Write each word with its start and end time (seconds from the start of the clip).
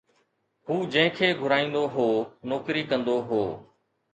هو 0.67 0.77
جنهن 0.93 1.11
کي 1.17 1.29
گهرائيندو 1.41 1.83
هو، 1.95 2.07
نوڪري 2.51 2.83
ڪندو 2.91 3.17
هو 3.29 3.43